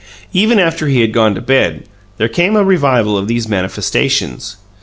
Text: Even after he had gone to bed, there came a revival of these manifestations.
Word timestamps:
Even 0.33 0.57
after 0.57 0.87
he 0.87 1.01
had 1.01 1.13
gone 1.13 1.35
to 1.35 1.41
bed, 1.41 1.83
there 2.17 2.27
came 2.27 2.55
a 2.55 2.63
revival 2.63 3.15
of 3.15 3.27
these 3.27 3.47
manifestations. 3.47 4.57